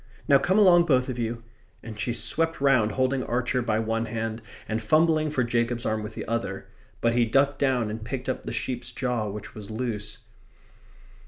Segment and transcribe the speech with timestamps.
[0.27, 1.43] Now come along both of you,"
[1.83, 6.15] and she swept round, holding Archer by one hand and fumbling for Jacob's arm with
[6.15, 6.65] the other.
[7.01, 10.17] But he ducked down and picked up the sheep's jaw, which was loose.